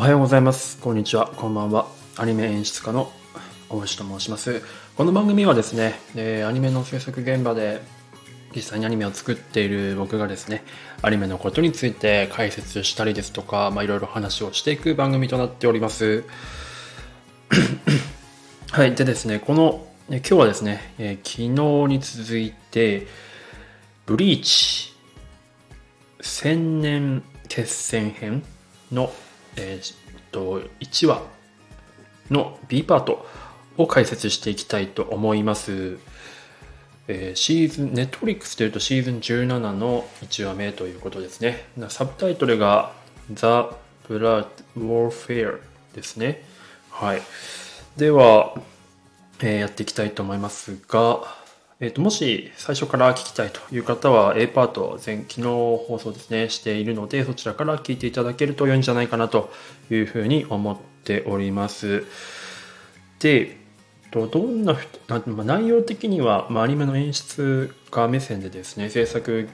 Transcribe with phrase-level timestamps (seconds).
[0.00, 0.78] おはようございます。
[0.78, 1.26] こんにちは。
[1.26, 1.86] こんばんは。
[2.16, 3.12] アニメ演出家の
[3.68, 4.62] 大石と申します。
[4.96, 7.82] この番組はですね、えアニメの制作現場で
[8.56, 10.64] 実際にアニメを作っている僕がですね、
[11.02, 16.24] アニメのことについて解説したりですとか、まあ、いろいろ話をしていく番組となっております。
[18.72, 18.94] はい。
[18.94, 23.06] でですね、この、え今日はですね、え昨日に続いて、
[24.06, 24.94] ブリーチ
[26.22, 28.42] 千年決戦編
[28.90, 29.12] の、
[29.56, 29.96] えーっ
[30.30, 31.22] と1話
[32.30, 33.26] の B パート
[33.76, 35.98] を解説していきたいと思います。
[37.08, 41.64] えーシーズン、ネットフリックスというとシーズン17の1話目ということですね。
[41.88, 42.92] サブタイトルが
[43.28, 43.68] The
[44.08, 44.46] Blood
[44.76, 45.60] Warfare
[45.94, 46.44] ですね。
[46.90, 47.22] はい。
[47.96, 48.54] では、
[49.40, 51.39] えーやっていきたいと思いますが、
[51.82, 59.50] えー、ともし最初から聞きたいという方は A パート前昨日放送ですねしているのでそちらから聞いていただけると良いんじゃないかなと
[59.90, 62.04] いうふうに思っております。
[63.18, 63.58] で
[64.12, 64.76] どんな
[65.08, 69.48] 内容的には、ま、アニメの演出家目線でですね制作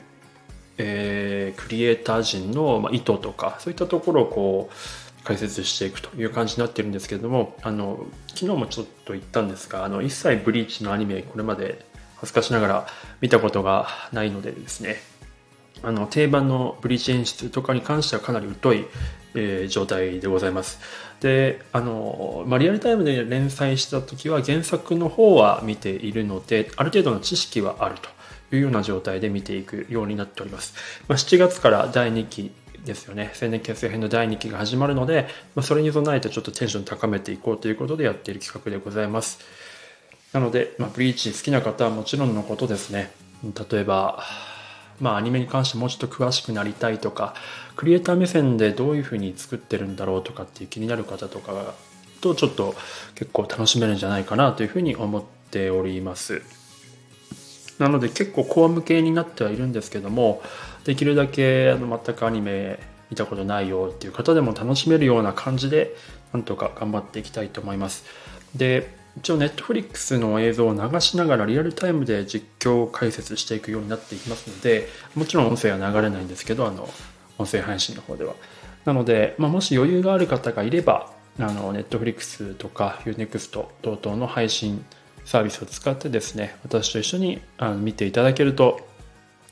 [0.79, 11.84] えークリエイター陣のま意図とかそういったところをこう解説していくという感じになってるんですけれどもあの昨日もちょっと言ったんですがあの一切ブリーチのアニメこれまで
[12.27, 12.87] 恥ずかしながら
[13.21, 14.97] 見たことがないのでですね。
[15.83, 18.87] あの定番のブリーチ演出とかに関してはかなり疎い、
[19.35, 20.81] えー状態でございます。
[21.21, 27.97] であの、まあ、リアルタイムで連載した時は原作の方は見ているのである程度の知識はある
[28.51, 30.75] というような状態で見ていくようになっております、
[31.09, 32.53] まあ、7月から第2期
[32.85, 33.33] ですよね。
[33.41, 39.41] 青年結成編の第2期が始まるので、まあ、それに備えてちょっとテンション高めていこうということでやっている企画でございます。
[40.37, 43.11] なので、まあ、ブリーチ好きな方はもちろんのことですね。
[43.70, 44.23] 例えば
[45.01, 47.34] まあアニメに関してもうちょっと詳しくなりたいとか
[47.75, 51.73] クリエイター目線でどういうふうに作ってるんだろうとかっていう気になる方とか
[52.20, 52.74] とちょっと
[53.14, 56.42] 結構楽しめるんじゃないかなというふうに思っております。
[57.79, 60.42] なので結構コア向けになってはいるんですけども
[60.85, 65.97] できるだけあの全くアニメ見たことないよっていう方でも楽しめるような感じで
[66.35, 68.05] なんとか頑張っていきたいと思います。
[68.55, 76.89] で一応 Netflix の映像を流しながらリアルタイムで実況解説していくようになっていきますのでもちろん音声は流れないんですけどあの
[77.39, 78.35] 音声配信の方では。
[78.85, 83.51] なので、まあ、もし余裕がある方がいればあの Netflix とか Unext
[83.83, 84.85] 等々の配信
[85.25, 88.87] サービスを使ってですね私と一緒にあの見ていただけると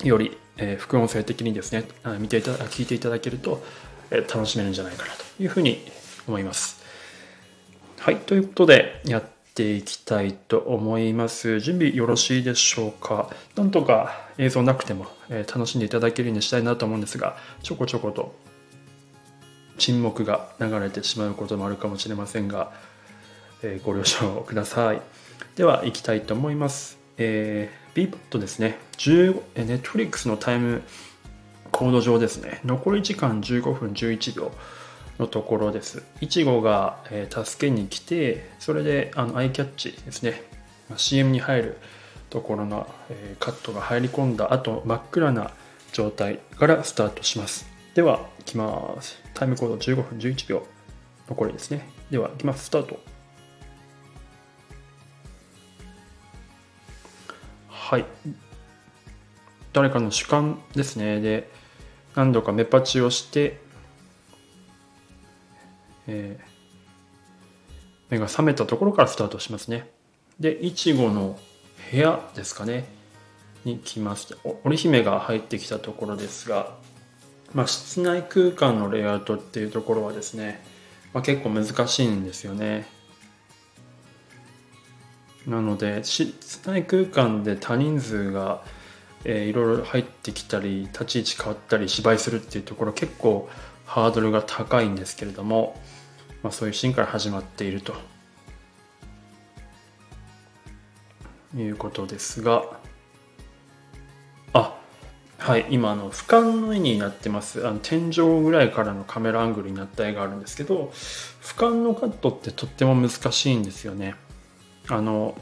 [0.03, 3.63] より、えー副音声的にですねあ見ていた聞いていただけると、
[4.11, 5.81] えー楽しめるんじゃないかなというふうに
[6.29, 6.83] 思います。
[7.99, 11.61] はいということでやっていきたいと思います。
[11.61, 13.31] 準備よろしいでしょうか？
[13.55, 18.35] なんとか映像なくても、え楽しんでいただけるようにしたいなと思うんですがちょこちょこと
[19.79, 22.73] 沈黙が流れてしまうこともあるかもしれませんが、
[23.63, 25.01] えご了承ください。
[25.57, 28.79] では行きたいと思います、えー、B ポットですね。
[28.99, 30.83] 10え Netflix のタイム
[31.71, 32.61] コード上ですね。
[32.65, 34.53] 残り時間15分11秒。
[35.19, 36.03] のところです。
[36.21, 40.43] いちごが、えー助けに来てそれであのアイキャッチですね。
[40.89, 41.77] まあ CM に入る
[42.31, 45.51] ところの、えーカットが入り込んだ後真っ暗な
[45.93, 47.67] 状態からスタートします。
[47.95, 49.21] ではいきます。
[49.35, 50.67] タイムコード15分11秒
[51.29, 51.89] 残りですね。
[52.11, 52.65] ではいきます。
[52.67, 52.99] スタート。
[57.69, 58.05] はい。
[59.73, 61.21] 誰かの主観ですね。
[61.21, 61.51] で
[62.17, 63.61] 何度か目パチをして、
[66.07, 66.55] えー
[68.11, 69.89] 目が覚めたところからスタートしますね。
[70.39, 71.39] でいちごの
[71.91, 72.85] 部屋ですかね。
[73.65, 76.77] に来ましたお織姫が入ってきたところですが、
[77.55, 80.63] まあ、室内空間のレイアウトっていうところはですね、
[81.15, 82.87] まあ、結構難しいんですよね。
[85.47, 88.63] なので室内空間で多人数が、
[89.25, 93.49] えーいろいろ入ってきたり立ち位置変わったり芝居するっていうところ結構
[93.87, 95.81] ハードルが高いんですけれども、
[96.45, 97.95] まあ、そういうシーンから始まっていると。
[101.57, 102.65] いうことですが。
[104.53, 104.77] あ
[105.39, 107.67] はい今あの俯瞰の絵になってます。
[107.67, 110.91] あの天井ぐらいからのカメラアングルになった絵があるんですけど
[111.43, 114.15] 俯瞰のカットってとっても難しいんですよね。
[114.89, 115.37] あの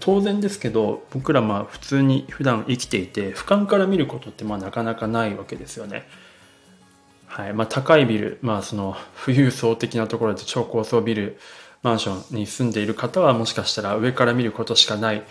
[0.00, 6.06] 当然ですけど僕らまあ普通に普段生きていて俯瞰から見ることってまあなかなかないわけですよね。
[7.32, 7.54] はい。
[7.54, 8.94] まあ、高いビル、まあ、その
[9.24, 11.38] 富裕層的なところで超高層ビル
[11.82, 15.22] マンションに住んでいる方はもしかしたら上から見ることしかない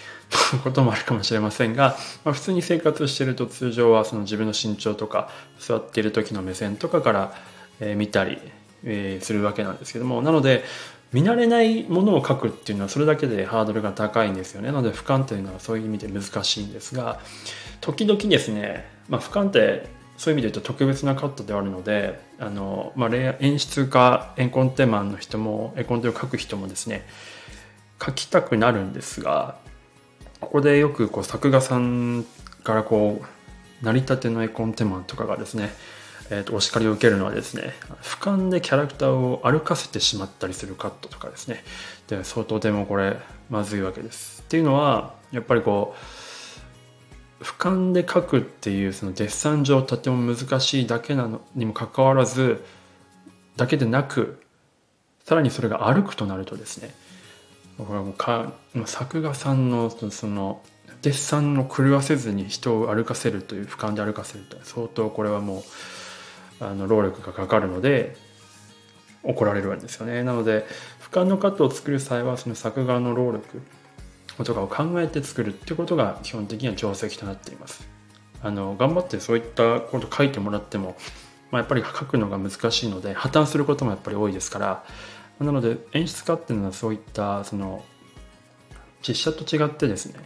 [0.64, 1.96] こともあるかもしれませんが、
[2.26, 7.34] まあ、普通に生活してると通常はその自分の身長とか座っている時の目線とかから、
[7.80, 8.40] え見たり
[8.84, 10.64] え、するわけなんですけどもなので
[11.14, 14.72] 見慣れないものを書くっていうのはそれだけでハードルが高いんですよね。
[14.72, 17.20] なので俯瞰というのはそういう意味で難しいんですが
[17.82, 27.08] 時々ですね、まあ、俯瞰ってそういう意味で言うと特別なカットであるのであの、まあ、演出家エコンテマンの人もエンコンテを書く人もですね
[28.00, 29.58] 書きたくなるんですが
[30.40, 32.24] ここでよくこう作画さん
[32.64, 33.20] からこ
[33.82, 35.72] う成り立ての絵コンテマンとかがですね、
[36.30, 37.74] えー、とお叱りを受けるのはですね
[38.04, 41.64] 俯瞰でキャラクターを歩かせてしまったりするカットとかですね。
[42.08, 43.18] で相当でもこれ
[43.50, 44.44] まずいわけです。
[44.44, 46.31] っていうのはやっぱりこう
[47.42, 52.64] 俯瞰で描くっていうそのデッサン上とても難しいだけなのにもかかわらず
[53.58, 54.42] だけでなく
[55.24, 56.94] さらにそれが歩くとなるとですね
[57.78, 58.54] これはもうか
[58.86, 60.62] 作画さんのその
[61.02, 65.64] デッサンを狂わせずに人を歩かせるという俯瞰で歩かせると相当これはも
[66.62, 68.16] うあの労力がかかるので
[69.24, 70.24] 怒られるわけですよね。
[70.24, 70.66] なので
[71.02, 73.62] 俯瞰のカットを作る際はその作画の労力
[74.44, 77.88] とかを考えて作るってことが基本的には定石となっています。
[78.44, 80.96] あの頑張ってそういったこと書いてもらっても、
[81.52, 84.84] まあ、やっぱり書くのが難しいので破綻することもやっぱり多いですから
[85.40, 87.84] なので演出家っていうのはそういったその
[89.08, 90.20] 実写と違ってですね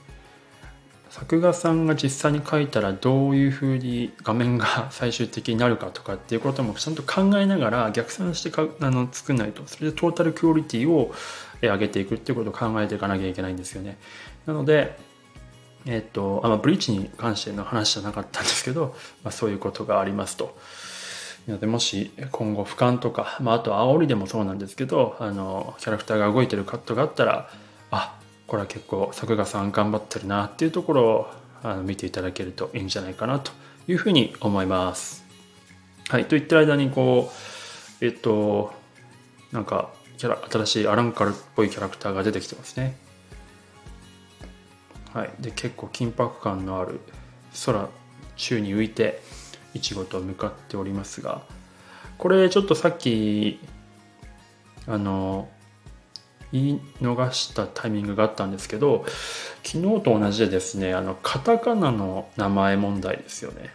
[1.10, 9.64] 作画さんが実際に描いたらどういうふうに画面が 最終的になるかとかっていうこともちゃんと考えながら逆算してかあの作んないと。
[9.66, 11.14] それでトータルクオリティを
[11.62, 13.98] 上げていくっていうことを考えていかなきゃいけないんですよね。
[14.46, 14.98] なので
[15.86, 20.57] えっ、とあ、ま、ブリーチに関しての話じゃなかったんですけど、まあ、そういうことがありますと。
[21.48, 27.50] なのでもし今後俯瞰とか、まあ、あと煽りでもそうなんですけどあのキャラクターが動いてるカットがあったら
[27.92, 28.18] あ
[28.48, 31.28] これは結構作画さん頑張ってるなっていうところを
[31.62, 33.51] あの見ていただけるといいんじゃないかなと
[33.88, 35.24] いうふうに思います。
[36.10, 37.31] はい、といった間にこ
[38.01, 38.74] うえっと
[39.51, 42.96] なんかキャラ新しいアランカルっぽいキャラクターが出てきてますね。
[45.14, 47.00] はい、で結構緊迫感のある
[47.66, 47.88] 空
[48.36, 49.22] 宙に浮いて
[49.74, 51.42] いちごと向かっておりますが
[52.18, 53.60] これちょっとさっき
[54.88, 55.48] あの
[56.52, 59.06] 言い逃したタイミングがあったんですけど
[59.64, 63.70] 昨日と同じでですねあのカタカナの名前問題ですよね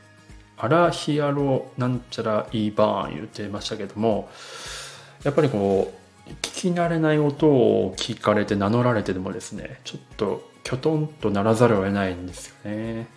[0.57, 4.29] アラヒアロなんちゃらイーバーン言ってましたけども
[5.25, 13.09] やっぱりこう聞き慣れない音を聞かれて名乗られてでもですねちょっときょとんとならざるを得ないんですよね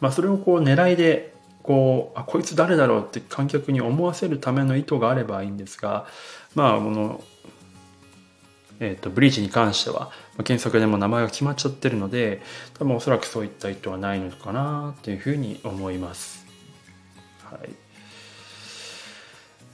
[0.00, 6.06] まあそれをこう狙いでこうあこいつ誰だろうって観客に思わせるための意図があればいいんですが
[6.54, 7.22] まあこの、
[8.80, 10.10] えーと、ブリーチに関しては
[10.44, 12.40] 原作でも名前が決まっちゃってるので
[12.78, 16.46] 多分おそらくそういった意図はないのかなっていうふうに思います。
[17.44, 17.68] はい、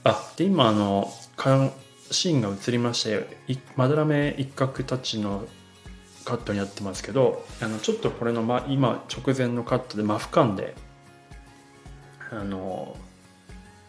[0.03, 1.13] あで今あの
[2.11, 3.27] シーンが映りまして
[3.75, 5.47] まだらめ一角たちの
[6.23, 10.75] カットになってますけどあのちょっとこれの、ま、今直前のカットで真俯瞰で
[12.31, 12.97] あの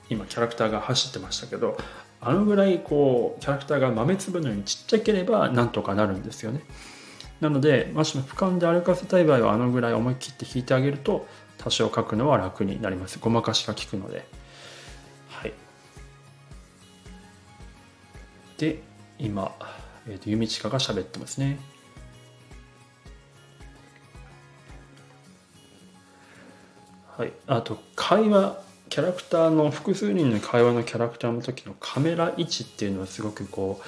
[0.09, 1.77] 今キャラクターが走ってましたけど
[2.21, 6.63] あのぐらいこうキャラクターが豆粒のようにちっちゃければなんとかなるんですよね。
[7.41, 11.27] なのでもしも俯瞰で歩かせたい場合はあのぐらい思い切って引いてあげると
[11.59, 13.19] 多少書くのは楽になります。
[13.19, 14.27] ごまかしが効くので。
[18.59, 18.83] で
[19.19, 19.53] 今、
[20.07, 21.59] えーと、と弓近が喋ってますね。
[27.17, 28.61] はい、あと会話
[28.91, 33.81] キャラクターの複数人の会話のキャラクターの時のカメラ位置っていうのはすごくこ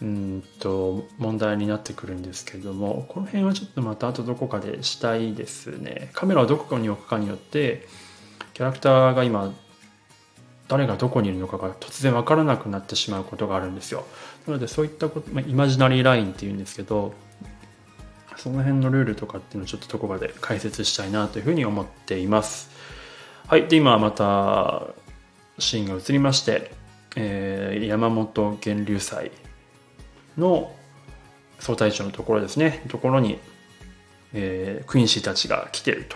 [0.00, 6.10] ううんと問題になってくるんですけれどもこの辺はちょっとまたあとどこかでしたいですね。
[6.12, 7.86] カメラをどこに置くかによって
[8.54, 9.54] キャラクターが今
[10.70, 14.06] 誰がどこにいるのかが突然分からなくなってしまうことがあるんですよ
[14.46, 17.12] なのでそういったこと、まあ、イマジナリーラインっていうんですけど
[18.40, 22.70] その辺のルールとかっていうのをちょっとどこかで解説したいなというふうに思っています。
[23.46, 23.68] はい。
[23.68, 24.86] で、今また
[25.58, 26.72] シーンが映りまして、
[27.16, 29.30] えー、山本源流祭
[30.38, 30.74] の
[31.58, 33.38] 総隊長のところですね、ところに、
[34.32, 36.06] えー、クインシーたちが来ている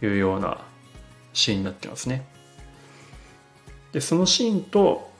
[0.00, 0.58] というような
[1.32, 2.26] シーンになってますね。
[3.92, 5.10] で、そのシーンと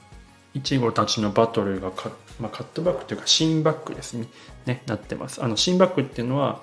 [0.53, 4.27] イチゴたちのバトルがか、まあ、カットバックというかシーンバックですね。
[4.65, 5.43] ねなってます。
[5.43, 6.61] あのシーンバックっていうのは、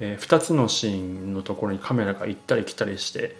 [0.00, 3.36] えー、2つのシーンのところにカメラが行ったり来たりして、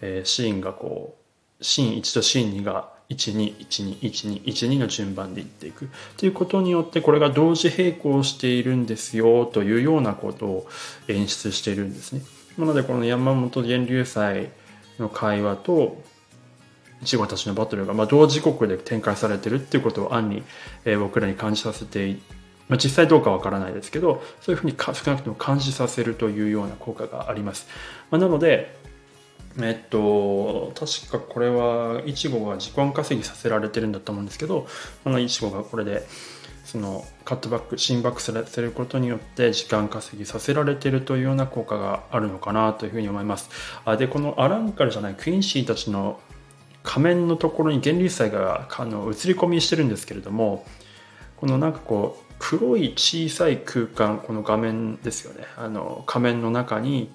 [0.00, 1.16] えー、シーンがこ
[1.60, 5.90] うシーン1とシーン2が12121212の順番でいっていく。
[6.16, 10.68] ということによってこれが同時並行しているんですよというようなことを
[11.08, 12.22] 演出しているんですね。
[12.58, 14.50] なのでこの山本源流祭
[14.98, 16.02] の会話と
[17.02, 20.42] イチゴたちのバトルが、まあ、同時刻で展開されてるっていうことを暗に、
[20.84, 22.16] えー、僕らに感じさせて、
[22.68, 27.66] まあ、実際どうかわからないですけどそういうふうに少なくとも感じさせるというような効果があります、
[28.10, 28.78] まあ、なので
[29.58, 34.68] えっと、確かこれは、いちごが時間稼ぎさせられてるんだと思うんですけど、
[35.02, 36.06] このいちごがこれで、
[36.64, 43.50] そのカットバック、心バックさせることによって時間稼ぎさせられてるというような効果があるのかなというふうに思います。
[43.84, 46.20] あで、このアランカルじゃないクインシーたちの
[46.82, 50.64] 仮面のところに源流祭があの映り込みしてるんですけれども、
[51.36, 55.46] このなんかこう、黒い小さい空間、この画面ですよね。
[55.56, 57.10] あの仮面の中に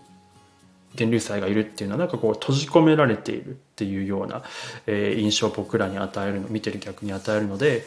[0.96, 4.44] 源流祭がいるっていうのはなんかこう閉じ込められているっていうような、
[4.88, 7.84] えー、印象を僕らに与えるの見てる逆に与えるので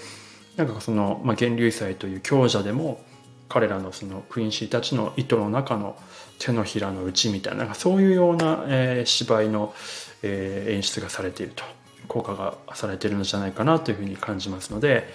[0.57, 3.01] なんかその、まあ、源流祭という強者でも
[3.49, 5.97] 彼らのそのクインシーたちの糸の中の
[6.39, 9.75] 手のひらの内みたいななんかそういうような、えー、芝居の、
[10.23, 11.65] え、演出がされていると
[12.09, 15.09] 効果がされているのじゃないかなというふうに感じますので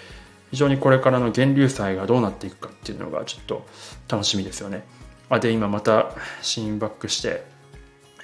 [0.50, 3.66] 非常にこれからの源流祭がどうなっていくかっていうのがちょっと
[4.08, 4.84] 楽しみですよね。
[5.28, 7.44] あで今またシーンバックして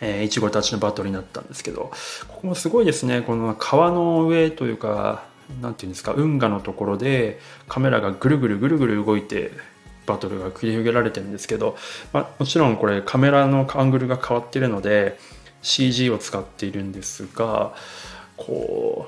[0.00, 1.90] え、いちごたちのバトルになったんですけど、
[2.28, 3.20] ここもすごいですね。
[3.20, 5.24] この川の上というか、
[5.60, 9.50] なんていうんですか、運河のところでカメラがぐるぐるぐるぐる動いて、
[10.06, 11.76] バトルが繰り広げられてるんですけど、
[12.12, 15.18] まあ、もちろんこれカメラのアングルが変わってるので
[15.62, 17.74] CG を使っているんですが
[18.36, 19.06] こ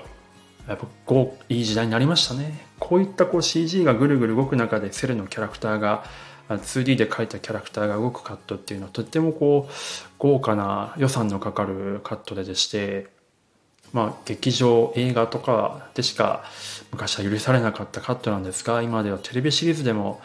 [0.67, 2.67] うやっぱこういい時代になりましたね。
[2.79, 6.05] こういったこう CG がぐるぐる動く中でセルのキャラクターが
[6.49, 9.73] 2D で描いたキャラクターが動くカットっていうのはとってもこう
[10.19, 13.09] 豪華な予算のかかるカットででして
[13.93, 16.45] まあ劇場映画とかでしか
[16.91, 20.21] 昔は許されなかったカットなんですが今ではテレビシリーズでも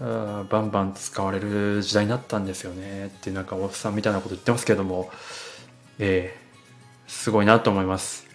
[0.00, 5.10] バンバン使われる時代になったんですよねってなんかおっさんみたいなこと言ってますけども。
[5.98, 8.26] えー、すごいなと思います。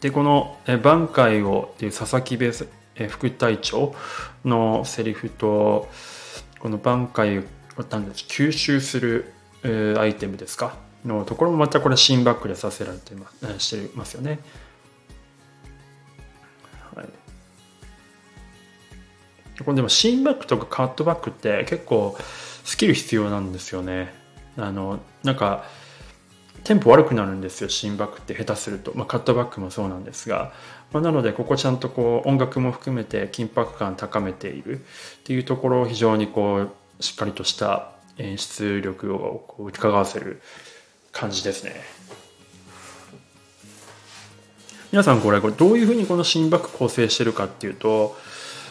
[0.00, 2.66] でこの「挽回を」っていう佐々木ベース
[3.08, 3.94] 副隊長
[4.44, 5.88] のセリフと
[6.58, 7.42] この挽回を
[7.76, 9.32] 吸収する
[9.96, 10.74] アイテムですか？
[11.04, 14.40] のところもまたこれシンバックでさせられてますしてますよね。
[19.64, 22.16] これでもシンバックとかカットバックって結構
[22.64, 24.12] スキル必要なんですよね。
[24.56, 25.64] あのなんか
[26.64, 30.52] テンポ悪くなるんですよシンバックって下手すると、まあ、カットバックもそうなんですが
[30.92, 34.82] まあ、なのでここちゃんとこう音楽も含めて緊迫感高めているっ
[35.24, 40.40] ていうところを非常にこうしっかりとした演出力をこう伺わせる
[41.12, 41.74] 感じですね。
[44.92, 48.16] 皆さんこれこれどういうふうにこの心拍構成してるかっていうと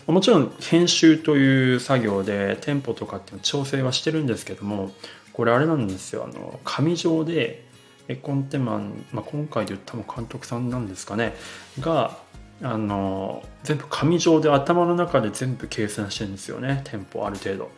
[0.08, 4.92] もちろん編集という作業でテンポとかっていうの調整はしてるんですけども
[5.34, 6.30] これあれなんですよ。
[6.32, 7.66] あの紙状で
[8.08, 11.36] エコンテマン、まあ、今回で言ったも監督さんなんですかね。
[11.80, 12.18] が
[12.62, 16.82] あの全部紙状で頭の中で全部計算してるんですよね。
[16.86, 17.72] テンポある程度。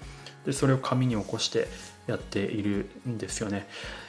[0.46, 1.68] でそれを紙に起こして
[2.08, 3.68] やっているんですよね。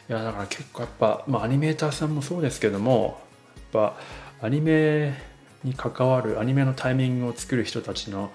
[0.09, 3.21] いやだから結構やっぱ、まあ、アニメーターさんもそうですけども
[3.57, 3.93] やっ
[4.41, 5.15] ぱアニメ
[5.65, 8.31] に関わるアニメのタイミングを作る人たちの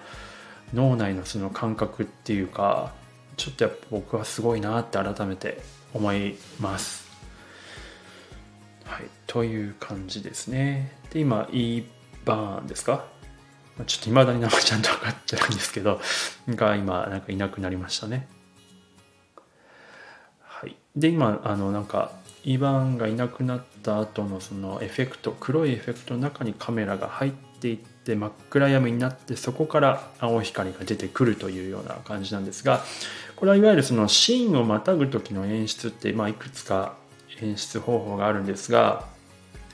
[0.72, 2.92] 脳内のその感覚っていうか
[3.36, 5.62] ちょっとやっぱ僕はすごいなって改めて
[5.92, 7.04] 思います
[8.84, 10.92] はい、という感じですね。
[11.10, 11.84] で、今、E
[12.26, 13.06] バーンですか？
[13.86, 16.00] ちょっと未だに名前ちゃんと分かってないんですけど、
[16.50, 18.28] が今、なんかいなくなりましたね。
[20.42, 20.76] はい。
[20.94, 22.12] で、今、あの、なんか、
[22.44, 32.82] イバーンがいなくなった後のそのエフェクト、黒いエフェクトの中にカメラが入っていって真っ暗闇になってそこから青光が出てくるというような感じなんですが、
[33.36, 36.96] これはいわゆるそのシーンをまたぐ時の演出って、まあ、いくつか
[37.40, 39.06] 演出方法があるんですが、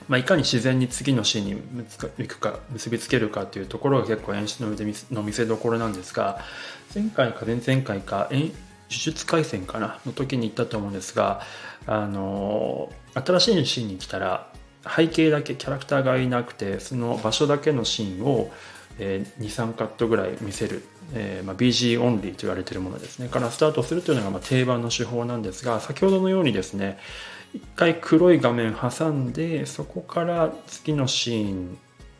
[0.07, 4.75] まあ、いかに自然に次のシーンにいくか結びつけるかというところが結構演出の
[5.11, 6.39] の見せどころなんですが
[6.93, 8.51] 前回か前々回か呪
[8.89, 11.41] 術廻戦かなの時に言ったと思うんですが
[11.87, 14.51] あの新しいシーンに来たら
[14.83, 18.51] 背景だけキャラクターがいなくてその場所だけのシーンを、
[18.99, 20.83] えー、23カットぐらい見せる、
[21.13, 23.27] えーまあ、BG オンリーと言われているものですね。
[23.27, 26.97] からスタートするというのがまあ定番の手法なんですが先ほどのようにですね
[27.53, 31.77] 一回黒い画面挟んでそこから次のシーン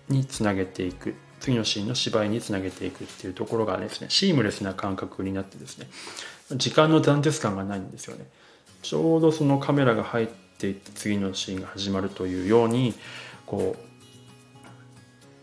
[0.09, 5.87] につなげていく次のシーンの芝居につなげていくっていうところがですねシームレスな感覚になってですね
[6.51, 8.25] 時間の断絶感がないんですよね。
[8.81, 12.93] ちょうどそのカメラが入っていって次のシーンが始まるというように
[13.45, 13.91] こう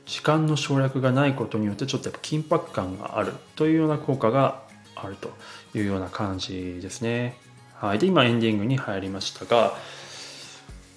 [0.07, 4.62] 時間の省略がないことによってちょっとやっぱ緊迫感があるというような効果が
[4.97, 5.33] あると
[5.75, 7.37] いうような感じですね。
[7.75, 9.76] はい、で今エンディングに入りましたが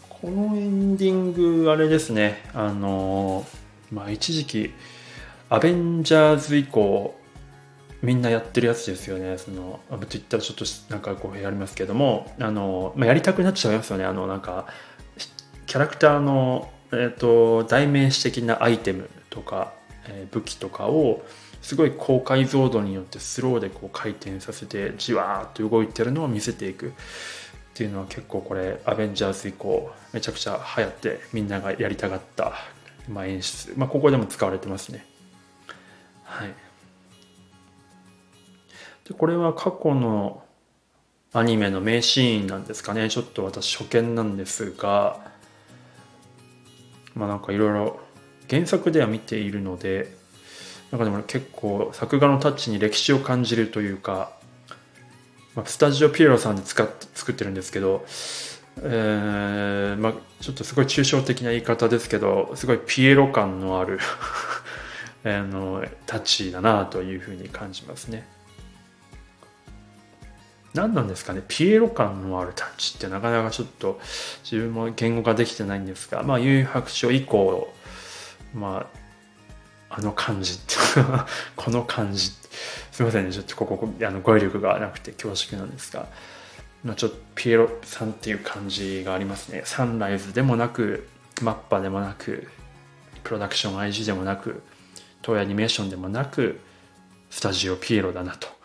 [0.09, 3.45] このエンディングあれですねあの
[3.91, 4.73] まあ一時期
[5.49, 7.13] アベンジャーズ以降
[8.01, 9.37] みんなやってるやつですよね。
[9.37, 14.05] その、と言ったらちょっとなんかこうやりますけども、あの、まあ、やりたくなっちゃいますよね。
[14.05, 14.67] あの、なんか、
[15.67, 19.73] キャラクターの、えっ、ー、と、代名詞的なアイテムとか、
[20.07, 21.23] えー、武器とかを、
[21.61, 26.91] すごい高解像度によってスローでこう回転させて、じわーっと動いてるのを見せていくっ
[27.75, 32.53] ていうのは結構これ、アベンジャーズ以降、めちゃくちゃ流行って、みんながやりたがった、
[33.07, 33.73] まあ、演出。
[33.77, 35.05] まあ、ここでも使われてますね。
[36.23, 36.53] はい。
[39.11, 40.41] でこれは過去の
[41.33, 45.19] アニメの名シーンなんですかねちょっと私初見なんですが
[47.13, 47.99] まあなんかいろいろ
[48.49, 50.15] 原作では見ているので
[50.91, 54.31] なんかでも結構作画のタッチに歴史を感じるというか、
[55.55, 58.05] まあ、スタジオピエロさんで使って作ってるんですけど、
[58.81, 63.99] えーまあ、ちょっとすごい抽象的な言い方ですけどすごいピエロ感のある
[65.23, 68.40] あのタッチだなというふうに感じますね。
[70.73, 73.99] 何なんですかねピエロ感のあるタッチってなかなかちょっと
[74.43, 77.73] 自分も言語化できてないんですがまあ有白書以降
[78.53, 79.01] まあ
[79.93, 80.75] あの感じって
[81.55, 82.31] この感じ。
[82.91, 86.07] すいませんねちょっとここあの語彙力がなくて恐縮なんですが、
[86.83, 89.63] まあ、ちょっとピエロさんっていう感じがありますね。
[89.65, 91.07] サンライズでもなく
[91.41, 92.49] マッパでもなく
[93.23, 94.61] プロダクション IG でもなく
[95.21, 96.59] トイアニメーションでもなく
[97.29, 98.60] スタジオピエロだなと。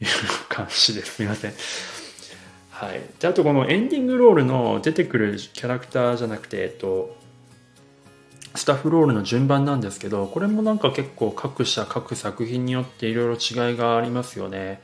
[0.00, 0.08] いう
[0.48, 1.14] 感じです。
[1.14, 1.52] すみません。
[2.70, 3.00] はい。
[3.20, 7.16] で、あとこのエンディングロールの出てくるキャラクターじゃなくて、えっと、
[8.54, 14.82] スタッフロールの順番なんですけど、これもなんか結構各社、各作品によっていろいろ違いがありますよね。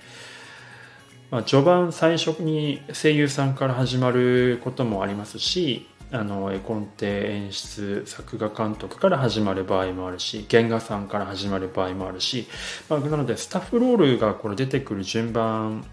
[1.31, 12.47] まあ、序盤最初に声優さんから始まることもありますし、あの絵コンテ演出作画監督から始まる場合もあるし原画さんから始まる場合もあるし、
[12.91, 15.87] まあ、なのでスタッフロールがこれ出てくる順番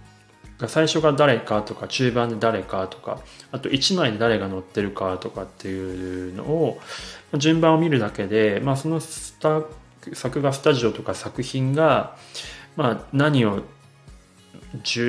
[0.57, 3.21] が最初が誰かとか中盤で誰かとか
[3.53, 6.79] あと1枚で誰が載ってるかとかっていうのを
[7.37, 9.63] 順番を見るだけで、まあ、そのスタ
[10.13, 12.17] 作画スタジオとか作品が、
[12.75, 13.63] まあ、何を、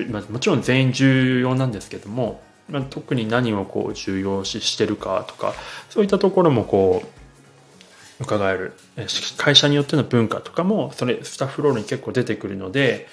[0.08, 5.54] まあ、もちろん全員重要なんですけどもまあ、特に何をこう重要視してるかとか
[5.88, 7.02] そういったところもこ
[8.20, 8.72] う伺える
[9.36, 13.08] 会社によっての文化とかもそれスタッフロールに結構出てくるので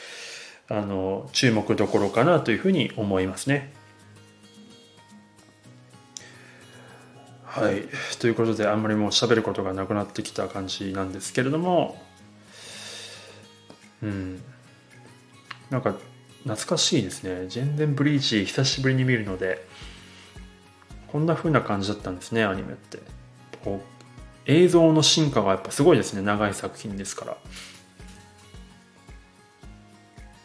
[0.69, 3.73] あの注目どころかなというふうに思いますね。
[7.45, 7.85] はい。
[8.19, 11.99] ということで、あんまりもう喋ることがなくなってきた感じなんですけれども、
[14.03, 14.43] うん。
[15.71, 15.95] なんか、
[16.43, 17.47] 懐かしいですね。
[17.49, 19.65] 全然ブリーチ久しぶりに見るので。
[21.07, 22.99] こんな風な感じだったんですねアニメって。
[23.63, 23.81] こう
[24.45, 27.37] 映像の進化がやっぱすごいですね長い作品ですから。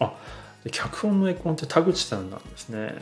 [0.00, 0.16] あ
[0.70, 2.94] 脚本の絵コンって田口さんなんですね。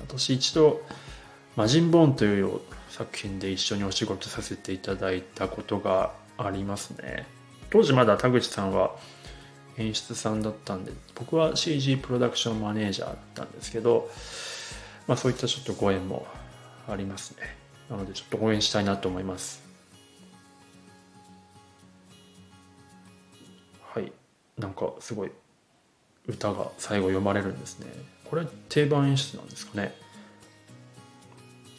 [0.00, 0.82] 私一度
[1.56, 7.26] 「魔人ボーン」という作品で一緒にお仕事させていただいたことがありますね。
[7.70, 8.96] 当時まだ田口さんは
[9.78, 14.10] 演出さんだったんで僕は CG プロダクションマネージャーだったんですけど、
[15.06, 16.26] まあ、そういったちょっとご縁も
[16.88, 17.56] ありますね。
[17.90, 19.62] なのでちょっと応援したいなと思います。
[23.82, 24.12] はい。
[24.58, 25.30] なんかすごい
[26.26, 27.86] 歌が最後読まれるんですね。
[28.24, 29.94] これ定番演出なんですかね。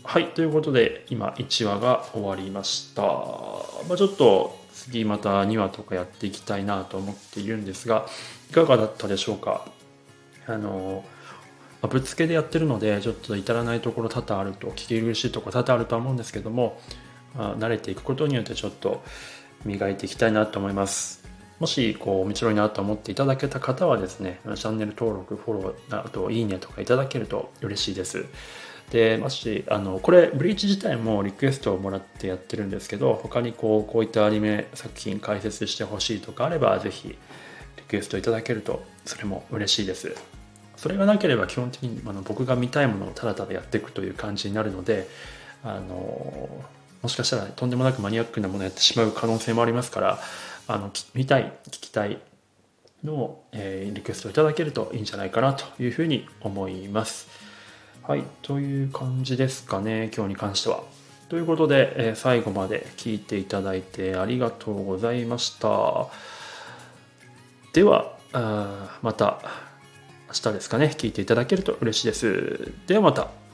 [0.03, 0.27] はい。
[0.29, 3.01] ということで今1話が終わりました。
[3.01, 4.56] まあ、ちょっと
[4.89, 8.07] 次また2話とかやっていきたいなと思っているんですが
[8.49, 9.67] いかがだったでしょうか？
[10.47, 11.03] あの
[11.89, 16.79] ぶつけでやってるのでちょっと至らないところ多々あると聞き苦しいとこ多々あるとは思うんですけども、
[17.35, 19.03] あ、慣れていくことによってちょっと
[19.63, 21.23] 磨いていきたいなと思います。
[21.59, 28.25] もしこう面白いなと思っていただけた方はですねチャンネル登録フォローあといいねとかいただけると嬉しいです。
[28.91, 37.15] でもしあのこれブリーチ自体もリクエストをもらってやってるんですけど他にこうこういったアニメ作品解説してほしいとかあればぜひリ
[37.87, 40.15] クエストいただけるとそれも嬉しいです
[40.77, 45.07] それがなければ基本的にあの僕が見たいものをただただやっていくという感じになるので
[45.63, 46.49] あの
[47.01, 50.19] もしかしたらとんでもなくマニアックなものをやってしまう可能性もありますから
[50.67, 52.19] あの見たい聞きたい
[53.03, 57.46] のを、えー、リクエストいただけるといいんじゃないかなというふうに思います。
[58.07, 60.81] はい、という感じですかね、今日に関しては。
[61.27, 66.07] ということで、えー、最後まで聞いていただいてありがとうございました。
[67.73, 69.41] では、あまた
[70.29, 72.71] 明日ですかね、聞いていただけると嬉しいです。
[72.87, 73.46] ではまた。